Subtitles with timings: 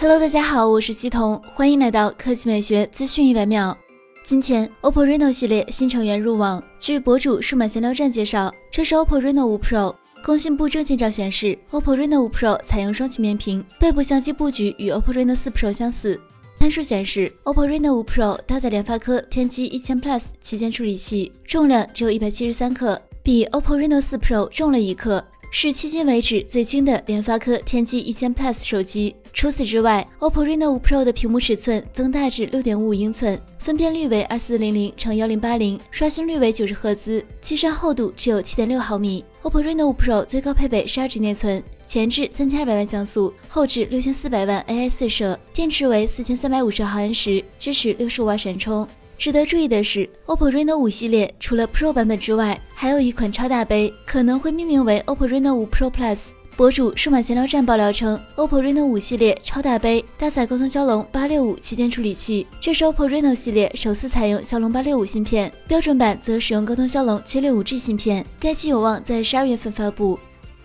[0.00, 3.76] Hello，大家好，我是西彤，欢迎来到科技美学资讯一百秒。
[4.24, 6.62] 今天，OPPO Reno 系列新成员入网。
[6.78, 9.94] 据博主数码闲聊站介绍，这是 OPPO Reno 5 Pro。
[10.24, 16.18] 工信部证件照显示，OPPO Reno 5 Pro 采用双曲面屏，背部相机布局与 OPPO Reno 4 Pro 相似。
[16.56, 25.22] 参数显示，OPPO Reno 5 Pro 搭载联发科天玑一千 Plus 旗舰处理器，重量只有一百七十三克，比 OPPO Reno 4 Pro 重了一克。
[25.52, 29.16] 是迄今为止最轻的联发科天玑一千 Plus 手机。
[29.32, 39.24] 除此之外，OPPO Reno 5 Pro 的屏幕尺寸增大至六点五五英寸，分辨率为二四零零乘幺零八零，刷新率为九十赫兹，机身厚度只有七点六毫米。
[39.42, 48.86] OPPO Reno 5 Pro 最高配备十二 G 内存，前置三千二百万像素，后置六千四百万 AI 四摄，电池为四千三百五十毫安时，支持六十五瓦闪充。
[49.20, 56.18] 值得注意的是，OPPO Reno 5系列除了 Pro 版本之外，还有一款超大杯，可能会命名为 OPPO Reno 5 Pro Plus。
[56.56, 70.18] 博主数码闲聊站爆料称，OPPO Reno 5系列超大杯搭载高通骁龙八六五旗舰处理器，这是 OPPO Reno 系列首次采用骁龙八六五芯片，标准版则使用高通骁龙七六五 G 芯片，该机有望在十二月份发布。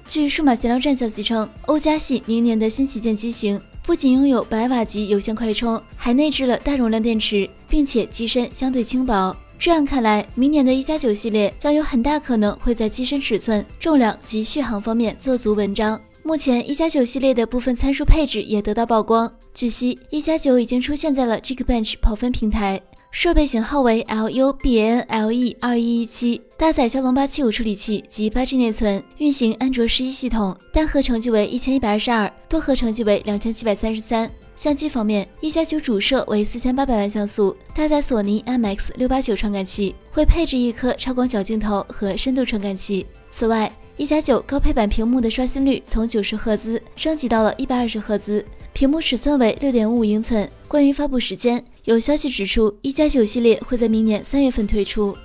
[0.07, 3.59] 据数码闲聊站消息称，欧加系明年的新旗舰机型。
[3.85, 9.35] 不仅拥有百瓦级有线快充，还内置了大容量电池，并且机身相对轻薄。
[9.59, 15.99] 这样看来，明年的一加九系列将有很大可能会在机身尺寸、重量及续航方面做足文章。
[16.23, 19.29] 目前，一加九系列的部分参数配置也得到曝光。
[19.53, 22.81] 据悉，一加九已经出现在了 Geekbench 跑分平台。
[23.11, 34.31] 设备型号为 LUBNLE 二一一七，搭载骁龙八七五处理器及八 G 内存，运行安卓十一系统，单核成绩为一千一百二十二，多核成绩为两千七百三十三。
[34.55, 43.05] 相机方面，一加九主摄为四千八百万像素，搭载索尼 IMX 六八九传感器，会配置一颗超广角镜头和深度传感器。
[43.29, 50.49] 此外，一加九高配版屏幕的刷新率从九十赫兹升级到了一百二十赫兹，屏幕尺寸为六点五五英寸。
[50.67, 51.63] 关于发布时间。
[51.83, 55.15] 有消息指出，一加九系列会在明年三月份推出。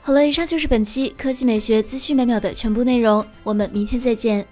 [0.00, 4.46] 好了，以上就是本期科技美学资讯每秒的全部内容，我们明天再见。